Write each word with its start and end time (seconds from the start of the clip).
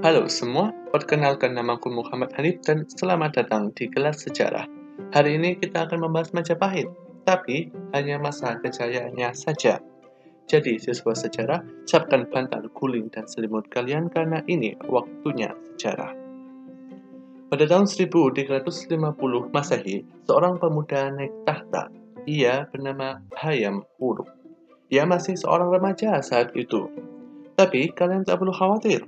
Halo 0.00 0.32
semua, 0.32 0.72
perkenalkan 0.96 1.52
namaku 1.52 1.92
Muhammad 1.92 2.32
Hanif 2.32 2.64
dan 2.64 2.88
selamat 2.88 3.36
datang 3.36 3.68
di 3.76 3.84
kelas 3.84 4.24
sejarah. 4.24 4.64
Hari 5.12 5.36
ini 5.36 5.60
kita 5.60 5.84
akan 5.84 6.08
membahas 6.08 6.32
Majapahit, 6.32 6.88
tapi 7.28 7.68
hanya 7.92 8.16
masa 8.16 8.56
kejayaannya 8.64 9.28
saja. 9.36 9.76
Jadi, 10.48 10.80
siswa 10.80 11.12
sejarah, 11.12 11.84
siapkan 11.84 12.24
bantal 12.32 12.72
guling 12.72 13.12
dan 13.12 13.28
selimut 13.28 13.68
kalian 13.68 14.08
karena 14.08 14.40
ini 14.48 14.72
waktunya 14.88 15.52
sejarah. 15.76 16.16
Pada 17.52 17.64
tahun 17.68 17.84
1350 17.84 19.52
Masehi, 19.52 20.00
seorang 20.24 20.56
pemuda 20.56 21.12
naik 21.12 21.44
tahta. 21.44 21.92
Ia 22.24 22.72
bernama 22.72 23.20
Hayam 23.36 23.84
Uruk. 24.00 24.32
Ia 24.88 25.04
masih 25.04 25.36
seorang 25.36 25.68
remaja 25.68 26.24
saat 26.24 26.56
itu. 26.56 26.88
Tapi 27.52 27.92
kalian 27.92 28.24
tak 28.24 28.40
perlu 28.40 28.56
khawatir, 28.56 29.04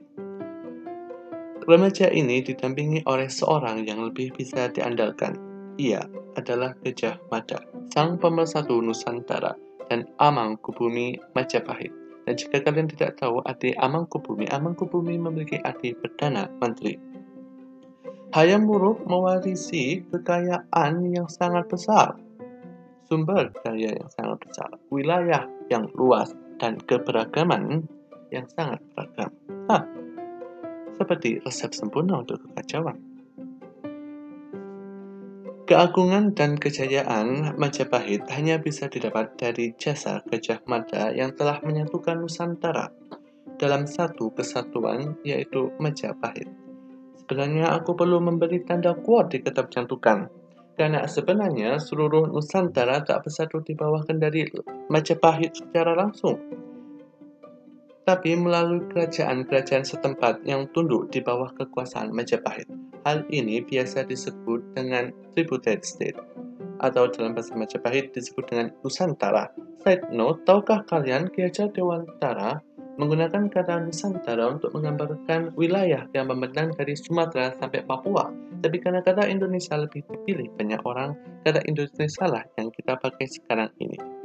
Remaja 1.63 2.11
ini 2.11 2.43
didampingi 2.43 3.07
oleh 3.07 3.31
seorang 3.31 3.87
yang 3.87 4.03
lebih 4.03 4.35
bisa 4.35 4.67
diandalkan. 4.67 5.39
Ia 5.79 6.03
adalah 6.35 6.75
Gajah 6.83 7.23
Mada, 7.31 7.63
sang 7.95 8.19
pemersatu 8.19 8.83
Nusantara, 8.83 9.55
dan 9.87 10.11
Amangkubumi 10.19 11.15
Majapahit. 11.39 11.95
Dan 12.27 12.35
jika 12.35 12.67
kalian 12.67 12.91
tidak 12.91 13.23
tahu 13.23 13.39
arti 13.47 13.71
Amangkubumi, 13.79 14.51
Amangkubumi 14.51 15.15
memiliki 15.23 15.63
arti 15.63 15.95
Perdana 15.95 16.51
Menteri. 16.59 16.99
Hayam 18.35 18.67
Wuruk 18.67 19.07
mewarisi 19.07 20.03
kekayaan 20.11 21.15
yang 21.15 21.31
sangat 21.31 21.71
besar, 21.71 22.19
sumber 23.07 23.55
daya 23.63 23.93
yang 23.93 24.11
sangat 24.19 24.41
besar, 24.43 24.71
wilayah 24.91 25.47
yang 25.71 25.87
luas, 25.95 26.35
dan 26.59 26.81
keberagaman 26.91 27.87
yang 28.33 28.49
sangat 28.57 28.81
beragam. 28.97 29.31
Nah, 29.69 30.02
seperti 30.99 31.41
resep 31.45 31.73
sempurna 31.73 32.21
untuk 32.21 32.43
kekacauan. 32.45 33.13
Keagungan 35.63 36.35
dan 36.35 36.59
kejayaan 36.59 37.55
Majapahit 37.57 38.27
hanya 38.35 38.59
bisa 38.59 38.91
didapat 38.91 39.39
dari 39.39 39.73
jasa 39.79 40.21
Gajah 40.27 40.67
Mada 40.69 41.15
yang 41.15 41.33
telah 41.33 41.63
menyatukan 41.63 42.19
Nusantara 42.19 42.91
dalam 43.57 43.87
satu 43.87 44.35
kesatuan 44.35 45.17
yaitu 45.23 45.71
Majapahit. 45.79 46.51
Sebenarnya 47.15 47.73
aku 47.73 47.95
perlu 47.95 48.19
memberi 48.19 48.61
tanda 48.67 48.93
kuat 48.93 49.33
di 49.33 49.41
kitab 49.41 49.71
cantukan, 49.71 50.27
karena 50.75 51.07
sebenarnya 51.07 51.79
seluruh 51.79 52.29
Nusantara 52.29 53.01
tak 53.07 53.25
bersatu 53.25 53.63
di 53.63 53.73
bawah 53.73 54.03
kendali 54.05 54.45
Majapahit 54.91 55.57
secara 55.57 55.95
langsung, 55.95 56.37
tapi 58.13 58.37
melalui 58.37 58.85
kerajaan-kerajaan 58.93 59.89
setempat 59.89 60.45
yang 60.45 60.69
tunduk 60.77 61.09
di 61.09 61.25
bawah 61.25 61.49
kekuasaan 61.57 62.13
Majapahit. 62.13 62.69
Hal 63.09 63.25
ini 63.33 63.65
biasa 63.65 64.05
disebut 64.05 64.61
dengan 64.77 65.17
tributed 65.33 65.81
state, 65.81 66.21
atau 66.85 67.09
dalam 67.09 67.33
bahasa 67.33 67.57
Majapahit 67.57 68.13
disebut 68.13 68.45
dengan 68.53 68.69
Nusantara. 68.85 69.49
Side 69.81 70.13
note, 70.13 70.45
tahukah 70.45 70.85
kalian 70.85 71.33
Ki 71.33 71.49
Hajar 71.49 71.73
Dewantara 71.73 72.61
menggunakan 73.01 73.49
kata 73.49 73.89
Nusantara 73.89 74.45
untuk 74.61 74.77
menggambarkan 74.77 75.57
wilayah 75.57 76.05
yang 76.13 76.29
membentang 76.29 76.69
dari 76.77 76.93
Sumatera 76.93 77.57
sampai 77.57 77.81
Papua. 77.81 78.29
Tapi 78.61 78.77
karena 78.77 79.01
kata 79.01 79.25
Indonesia 79.25 79.73
lebih 79.81 80.05
dipilih 80.05 80.53
banyak 80.61 80.85
orang, 80.85 81.17
kata 81.49 81.65
Indonesia 81.65 82.29
lah 82.29 82.45
yang 82.61 82.69
kita 82.77 82.93
pakai 83.01 83.25
sekarang 83.25 83.73
ini. 83.81 84.22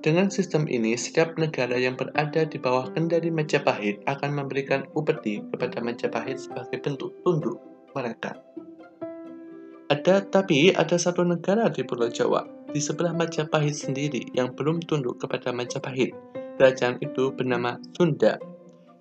Dengan 0.00 0.32
sistem 0.32 0.64
ini, 0.64 0.96
setiap 0.96 1.36
negara 1.36 1.76
yang 1.76 1.92
berada 1.92 2.48
di 2.48 2.56
bawah 2.56 2.88
kendali 2.96 3.28
Majapahit 3.28 4.00
akan 4.08 4.32
memberikan 4.32 4.88
upeti 4.96 5.44
kepada 5.52 5.84
Majapahit 5.84 6.40
sebagai 6.40 6.80
bentuk 6.80 7.20
tunduk 7.20 7.60
mereka. 7.92 8.40
Ada, 9.92 10.24
tapi 10.24 10.72
ada 10.72 10.96
satu 10.96 11.20
negara 11.20 11.68
di 11.68 11.84
Pulau 11.84 12.08
Jawa, 12.08 12.48
di 12.72 12.80
sebelah 12.80 13.12
Majapahit 13.12 13.76
sendiri 13.76 14.24
yang 14.32 14.56
belum 14.56 14.80
tunduk 14.88 15.20
kepada 15.20 15.52
Majapahit. 15.52 16.16
Kerajaan 16.56 16.96
itu 17.04 17.36
bernama 17.36 17.76
Sunda. 17.92 18.40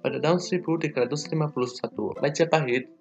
Pada 0.03 0.19
tahun 0.19 0.43
1351, 0.43 2.19
Majapahit 2.19 2.91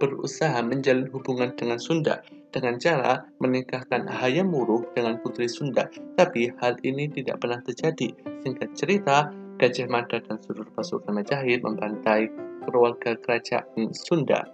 berusaha 0.00 0.56
menjalin 0.64 1.06
hubungan 1.12 1.52
dengan 1.54 1.76
Sunda 1.76 2.24
dengan 2.50 2.80
cara 2.82 3.30
menikahkan 3.38 4.10
Hayam 4.10 4.50
Wuruk 4.50 4.90
dengan 4.94 5.20
putri 5.22 5.46
Sunda. 5.46 5.86
Tapi 6.18 6.50
hal 6.58 6.80
ini 6.82 7.06
tidak 7.10 7.42
pernah 7.42 7.62
terjadi. 7.62 8.10
Singkat 8.42 8.74
cerita, 8.74 9.30
Gajah 9.60 9.86
Mada 9.86 10.18
dan 10.18 10.40
seluruh 10.42 10.72
pasukan 10.74 11.14
Majapahit 11.14 11.62
membantai 11.62 12.32
keluarga 12.66 13.14
kerajaan 13.20 13.94
Sunda. 13.94 14.50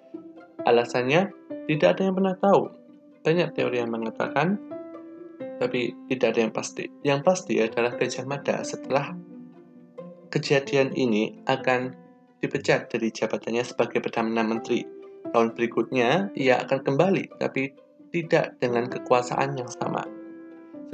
Alasannya, 0.68 1.32
tidak 1.70 1.96
ada 1.96 2.02
yang 2.10 2.14
pernah 2.18 2.36
tahu. 2.36 2.62
Banyak 3.24 3.54
teori 3.54 3.80
yang 3.80 3.90
mengatakan, 3.90 4.60
tapi 5.62 5.94
tidak 6.12 6.36
ada 6.36 6.40
yang 6.46 6.52
pasti. 6.54 6.84
Yang 7.00 7.20
pasti 7.24 7.54
adalah 7.62 7.96
Gajah 7.96 8.26
Mada 8.28 8.60
setelah 8.60 9.14
kejadian 10.28 10.92
ini 10.92 11.38
akan 11.48 11.96
dipecat 12.42 12.92
dari 12.92 13.08
jabatannya 13.08 13.64
sebagai 13.64 14.04
Perdana 14.04 14.44
Menteri 14.44 14.95
tahun 15.32 15.54
berikutnya 15.54 16.34
ia 16.36 16.62
akan 16.62 16.80
kembali, 16.82 17.38
tapi 17.40 17.74
tidak 18.10 18.56
dengan 18.62 18.86
kekuasaan 18.88 19.58
yang 19.58 19.70
sama. 19.80 20.06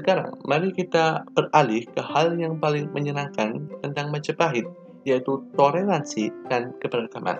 Sekarang, 0.01 0.33
mari 0.49 0.73
kita 0.73 1.29
beralih 1.37 1.85
ke 1.85 2.01
hal 2.01 2.35
yang 2.41 2.57
paling 2.57 2.89
menyenangkan 2.97 3.69
tentang 3.85 4.09
Majapahit, 4.09 4.65
yaitu 5.05 5.45
toleransi 5.53 6.33
dan 6.49 6.73
keberagaman. 6.81 7.39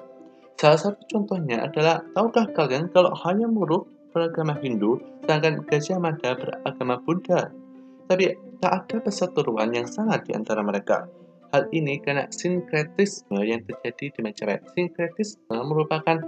Salah 0.61 0.79
satu 0.79 1.01
contohnya 1.09 1.65
adalah, 1.65 2.05
tahukah 2.13 2.47
kalian 2.53 2.93
kalau 2.93 3.17
hanya 3.25 3.49
Muruk 3.49 3.89
beragama 4.13 4.55
Hindu, 4.61 5.01
sedangkan 5.25 5.65
Gajah 5.65 5.99
Mada 5.99 6.37
beragama 6.37 7.01
Buddha? 7.01 7.51
Tapi 8.07 8.37
tak 8.61 8.73
ada 8.87 8.97
persatuan 9.01 9.73
yang 9.73 9.89
sangat 9.89 10.29
di 10.29 10.37
antara 10.37 10.61
mereka. 10.61 11.09
Hal 11.53 11.69
ini 11.73 12.01
karena 12.01 12.29
sinkretisme 12.29 13.41
yang 13.45 13.65
terjadi 13.65 14.13
di 14.13 14.21
Majapahit. 14.21 14.73
Sinkretisme 14.77 15.57
merupakan 15.65 16.21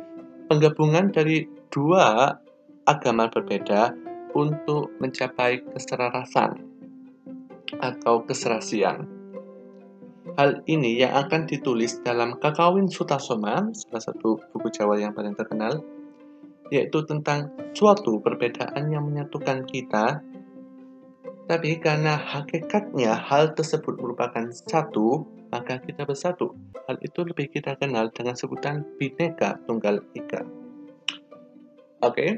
penggabungan 0.64 1.12
dari 1.12 1.44
dua 1.68 2.40
agama 2.88 3.28
berbeda 3.28 3.92
untuk 4.32 4.96
mencapai 4.96 5.60
keserarasan 5.60 6.56
atau 7.84 8.24
keserasian. 8.24 9.04
Hal 10.40 10.64
ini 10.64 11.04
yang 11.04 11.20
akan 11.20 11.44
ditulis 11.44 12.00
dalam 12.00 12.40
Kakawin 12.40 12.88
Sutasoma, 12.88 13.68
salah 13.76 14.00
satu 14.08 14.40
buku 14.56 14.72
Jawa 14.72 14.96
yang 14.96 15.12
paling 15.12 15.36
terkenal, 15.36 15.84
yaitu 16.72 17.04
tentang 17.04 17.52
suatu 17.76 18.24
perbedaan 18.24 18.88
yang 18.88 19.04
menyatukan 19.04 19.68
kita, 19.68 20.24
tapi 21.44 21.76
karena 21.76 22.16
hakikatnya 22.16 23.12
hal 23.12 23.52
tersebut 23.52 24.00
merupakan 24.00 24.48
satu, 24.48 25.28
maka 25.52 25.76
kita 25.84 26.08
bersatu. 26.08 26.56
Hal 26.88 26.96
itu 27.04 27.20
lebih 27.20 27.52
kita 27.52 27.76
kenal 27.76 28.08
dengan 28.16 28.32
sebutan 28.32 28.80
Bhinneka 28.96 29.60
Tunggal 29.68 30.00
Ika. 30.16 30.40
Oke, 32.00 32.16
okay. 32.16 32.30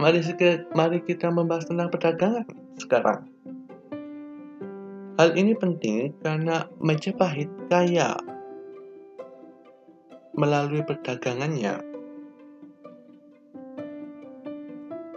mari, 0.00 0.24
mari 0.72 0.98
kita 1.04 1.28
membahas 1.28 1.68
tentang 1.68 1.92
perdagangan 1.92 2.48
sekarang. 2.80 3.28
Hal 5.20 5.36
ini 5.36 5.52
penting 5.52 6.16
karena 6.24 6.64
Majapahit 6.80 7.52
kaya 7.68 8.16
melalui 10.32 10.80
perdagangannya 10.88 11.91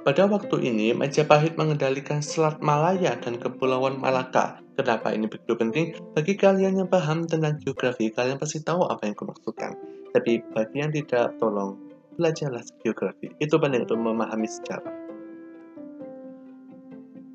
Pada 0.06 0.30
waktu 0.30 0.70
ini, 0.70 0.94
Majapahit 0.94 1.58
mengendalikan 1.58 2.22
Selat 2.22 2.62
Malaya 2.62 3.18
dan 3.18 3.42
Kepulauan 3.42 3.98
Malaka. 3.98 4.62
Kenapa 4.78 5.10
ini 5.10 5.26
begitu 5.26 5.58
penting? 5.58 5.98
Bagi 6.14 6.38
kalian 6.38 6.78
yang 6.78 6.86
paham 6.86 7.26
tentang 7.26 7.58
geografi, 7.58 8.14
kalian 8.14 8.38
pasti 8.38 8.62
tahu 8.62 8.86
apa 8.86 9.10
yang 9.10 9.18
kumaksudkan. 9.18 9.74
Tapi 10.14 10.46
bagi 10.54 10.78
yang 10.78 10.94
tidak, 10.94 11.34
tolong 11.42 11.82
belajarlah 12.22 12.62
geografi. 12.86 13.34
Itu 13.42 13.58
penting 13.58 13.90
untuk 13.90 13.98
memahami 13.98 14.46
sejarah. 14.46 14.94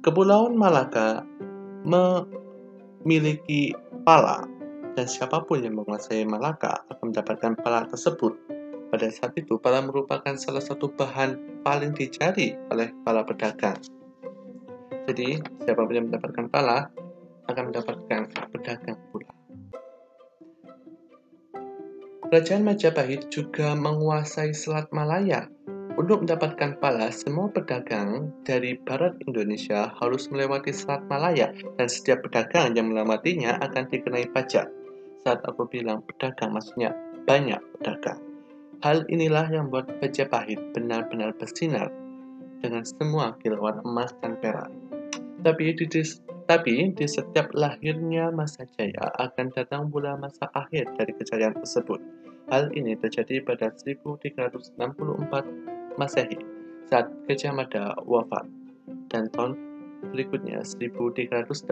Kepulauan 0.07 0.55
Malaka 0.55 1.27
memiliki 1.83 3.75
pala, 4.07 4.47
dan 4.95 5.11
siapa 5.11 5.43
pun 5.43 5.59
yang 5.59 5.75
menguasai 5.75 6.23
Malaka 6.23 6.87
akan 6.87 7.11
mendapatkan 7.11 7.59
pala 7.67 7.91
tersebut 7.91 8.50
pada 8.91 9.07
saat 9.09 9.33
itu, 9.39 9.57
pala 9.63 9.81
merupakan 9.81 10.35
salah 10.35 10.61
satu 10.61 10.91
bahan 10.91 11.63
paling 11.63 11.95
dicari 11.95 12.59
oleh 12.75 12.91
para 13.07 13.23
pedagang. 13.23 13.79
Jadi, 15.07 15.39
siapa 15.63 15.87
pun 15.87 15.95
yang 15.95 16.07
mendapatkan 16.11 16.47
pala 16.51 16.91
akan 17.47 17.65
mendapatkan 17.71 18.21
pedagang 18.51 18.99
pula. 19.15 19.31
Kerajaan 22.31 22.63
Majapahit 22.63 23.27
juga 23.27 23.75
menguasai 23.75 24.55
Selat 24.55 24.87
Malaya. 24.95 25.51
Untuk 25.99 26.23
mendapatkan 26.23 26.79
pala, 26.79 27.11
semua 27.11 27.51
pedagang 27.51 28.31
dari 28.47 28.79
barat 28.87 29.19
Indonesia 29.27 29.91
harus 29.99 30.31
melewati 30.31 30.71
Selat 30.71 31.03
Malaya 31.11 31.51
dan 31.75 31.91
setiap 31.91 32.23
pedagang 32.23 32.79
yang 32.79 32.95
melewatinya 32.95 33.59
akan 33.59 33.91
dikenai 33.91 34.31
pajak. 34.31 34.71
Saat 35.27 35.43
aku 35.43 35.67
bilang 35.67 36.07
pedagang, 36.07 36.55
maksudnya 36.55 36.95
banyak 37.27 37.59
pedagang. 37.83 38.30
Hal 38.81 39.05
inilah 39.13 39.45
yang 39.53 39.69
membuat 39.69 39.93
Majapahit 40.01 40.57
benar-benar 40.73 41.37
bersinar 41.37 41.93
dengan 42.65 42.81
semua 42.81 43.37
kilauan 43.45 43.85
emas 43.85 44.09
dan 44.25 44.41
perak. 44.41 44.73
Tapi 45.45 45.77
di, 45.77 45.87
tapi 46.49 46.89
di 46.89 47.05
setiap 47.05 47.53
lahirnya 47.53 48.33
masa 48.33 48.65
jaya 48.81 49.13
akan 49.21 49.53
datang 49.53 49.93
pula 49.93 50.17
masa 50.17 50.49
akhir 50.57 50.97
dari 50.97 51.13
kejayaan 51.13 51.61
tersebut. 51.61 52.01
Hal 52.49 52.73
ini 52.73 52.97
terjadi 52.97 53.45
pada 53.45 53.69
1364 53.85 54.81
Masehi 56.01 56.41
saat 56.89 57.13
Gajah 57.29 57.53
Mada 57.53 58.01
wafat 58.09 58.49
dan 59.13 59.29
tahun 59.37 59.61
berikutnya 60.09 60.65
1389 60.65 61.69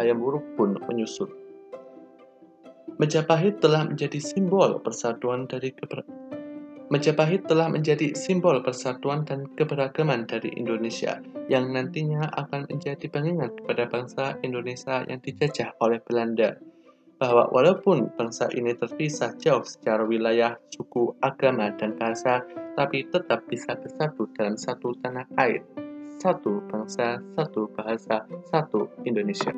Ayam 0.00 0.18
Wuruk 0.24 0.56
pun 0.56 0.80
menyusul. 0.88 1.51
Majapahit 3.00 3.62
telah 3.62 3.88
menjadi 3.88 4.20
simbol 4.20 4.80
persatuan 4.84 5.48
dari 5.48 5.72
keber... 5.72 6.04
Majapahit 6.92 7.48
telah 7.48 7.72
menjadi 7.72 8.12
simbol 8.12 8.60
persatuan 8.60 9.24
dan 9.24 9.48
keberagaman 9.56 10.28
dari 10.28 10.52
Indonesia 10.52 11.24
yang 11.48 11.72
nantinya 11.72 12.28
akan 12.36 12.68
menjadi 12.68 13.08
pengingat 13.08 13.56
kepada 13.56 13.88
bangsa 13.88 14.36
Indonesia 14.44 15.00
yang 15.08 15.24
dijajah 15.24 15.72
oleh 15.80 16.04
Belanda 16.04 16.60
bahwa 17.22 17.46
walaupun 17.54 18.10
bangsa 18.18 18.50
ini 18.50 18.74
terpisah 18.74 19.38
jauh 19.38 19.62
secara 19.62 20.02
wilayah, 20.02 20.58
suku, 20.74 21.14
agama, 21.22 21.70
dan 21.78 21.94
bahasa, 21.94 22.42
tapi 22.74 23.06
tetap 23.06 23.46
bisa 23.46 23.78
bersatu 23.78 24.26
dalam 24.34 24.58
satu 24.58 24.90
tanah 24.98 25.30
air, 25.38 25.62
satu 26.18 26.66
bangsa, 26.66 27.22
satu 27.38 27.70
bahasa, 27.78 28.26
satu 28.50 28.90
Indonesia. 29.06 29.54